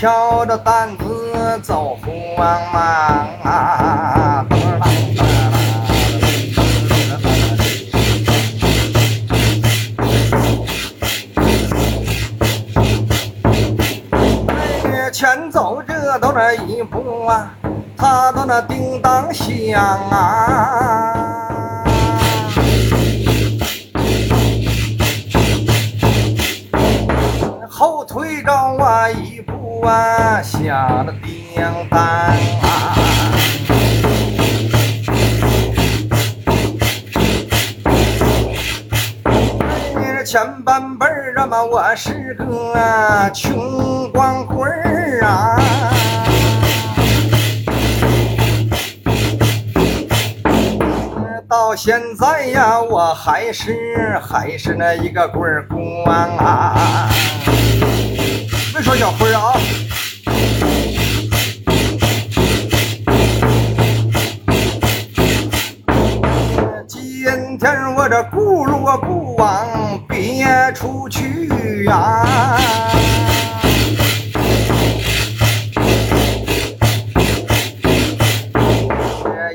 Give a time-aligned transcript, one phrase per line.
[0.00, 2.10] 挑着担子走慌
[2.72, 4.46] 忙啊！
[14.88, 17.50] 哎前走着都那一步啊，
[17.94, 21.29] 他都那叮当响啊。
[29.82, 32.36] 啊，吓得叮当啊。
[39.96, 45.58] 哎前半辈儿啊嘛，我是个穷光棍儿啊。
[51.48, 57.10] 到现在呀，我还是还是那一个棍儿光啊。
[58.80, 59.52] 没说小辉儿啊。
[66.88, 69.68] 今天我这轱辘我不往
[70.08, 72.24] 别处去呀、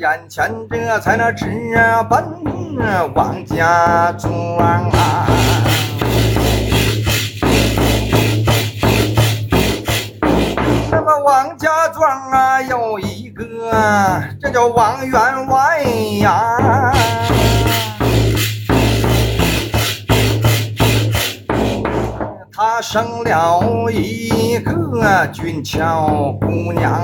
[0.00, 1.46] 眼前这才那直
[2.10, 2.24] 奔
[3.14, 5.71] 王家庄啊！
[12.02, 15.80] 王啊，有一个，这叫王员外
[16.18, 16.92] 呀。
[22.52, 27.00] 他生了一个俊俏姑娘。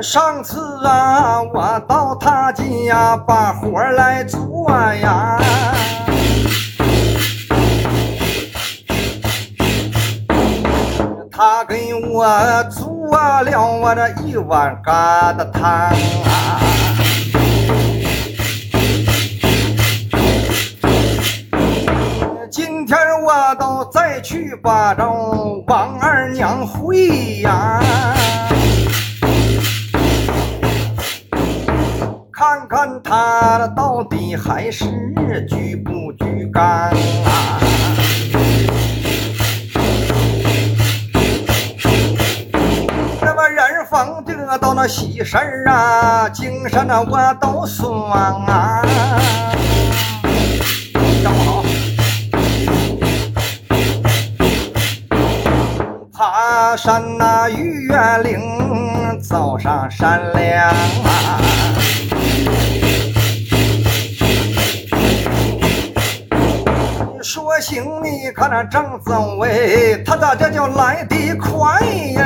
[0.00, 5.38] 上次啊，我到他家把活来做我呀。
[11.30, 12.28] 他给我
[12.64, 16.60] 做了我这一碗疙瘩汤啊。
[22.50, 25.02] 今天我都再去把这
[25.66, 27.80] 王二娘会呀。
[32.60, 34.84] 看看他到底还是
[35.48, 37.58] 举不举杆啊？
[43.22, 48.82] 那么人逢这到那喜事啊，精神啊我都爽啊！
[51.22, 51.64] 让我好。
[56.12, 61.40] 爬山那玉月岭，走上山梁啊。
[67.60, 71.80] 行，你看那正走哎，他咋这就来得快
[72.14, 72.24] 呀？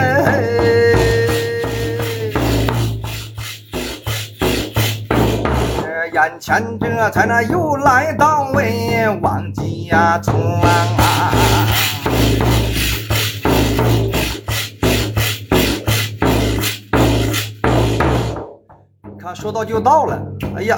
[5.81, 11.33] 这眼前这才那又来到哎王家村啊！
[19.19, 20.23] 看说到就到了，
[20.56, 20.77] 哎呀！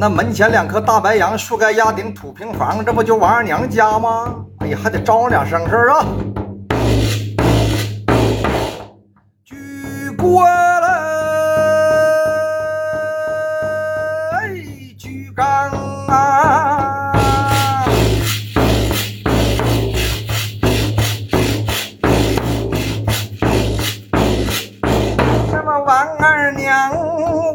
[0.00, 4.34] 那门前两棵大白杨，树干压顶土平房，这不就王二娘家吗？
[4.60, 6.06] 哎呀，还得招呼两声是啊。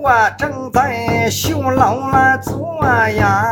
[0.06, 3.52] 我正在绣楼来做呀。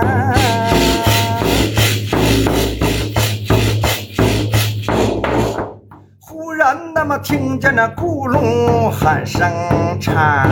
[6.19, 9.51] 忽然那么听见那咕噜喊声
[9.99, 10.51] 长啊，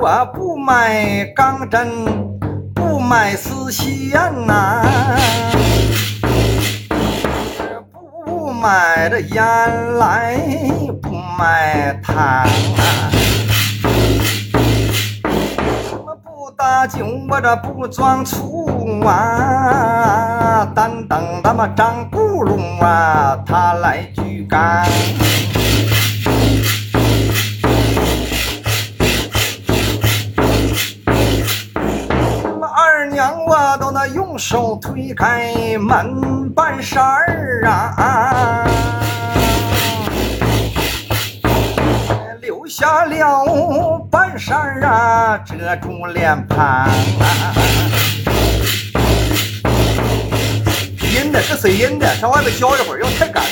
[0.00, 1.86] 我不买钢针，
[2.74, 4.82] 不买丝线呐、
[8.62, 10.38] 买这烟来，
[11.02, 12.46] 不买糖啊。
[16.22, 24.86] 不打酒，我这不装醋啊，单等他妈张咕噜啊，他来举杆。
[34.32, 38.66] 用手推开门半扇儿啊。
[42.40, 46.88] 留下了半扇儿啊，遮住脸庞。
[51.14, 52.06] 阴的，这谁阴的？
[52.14, 53.44] 上外面浇一会儿，要太干。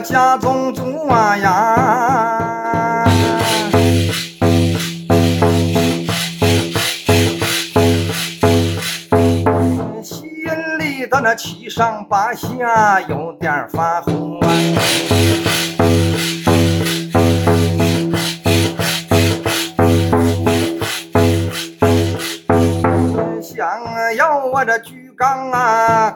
[0.00, 3.04] 家中住啊呀，
[10.02, 10.24] 心
[10.78, 14.48] 里的那七上八下有点发红啊。
[23.42, 23.68] 想
[24.16, 26.10] 要我这举杠啊，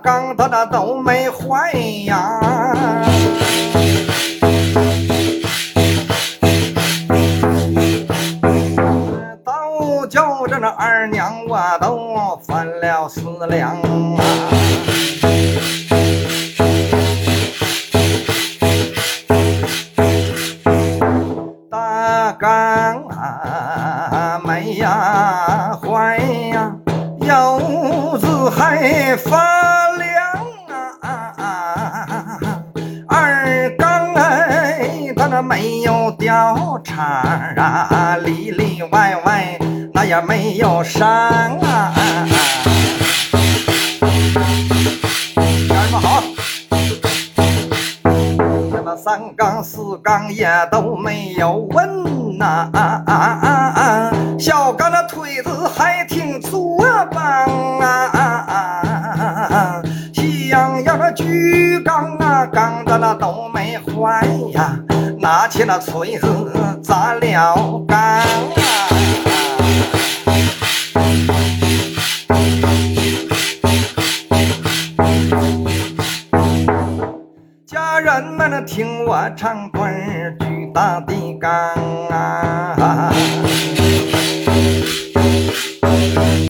[13.54, 14.24] 了思量啊。
[21.70, 26.18] 大缸啊没呀坏
[26.52, 26.74] 呀，
[27.20, 30.14] 油子还发凉
[30.70, 32.38] 啊！
[33.08, 37.04] 二缸哎，它那没有掉茬
[37.56, 39.58] 啊，里里外外
[39.92, 41.92] 那也没有伤啊！
[44.34, 44.48] 家人
[45.92, 46.24] 们好。
[48.42, 52.68] 这那三缸四缸也都没有问呐、
[54.38, 57.22] 小杠那腿子还挺粗啊棒
[57.78, 59.80] 啊，
[60.14, 64.76] 想要那举杠啊，缸的那都没坏呀，
[65.18, 66.26] 拿起那锤子
[66.82, 68.20] 砸了杠
[78.66, 81.50] 听我唱段儿巨大的杠
[82.08, 83.12] 啊！